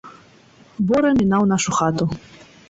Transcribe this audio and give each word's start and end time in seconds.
Бора 0.91 1.11
мінаў 1.19 1.47
нашу 1.53 1.77
хату. 1.83 2.09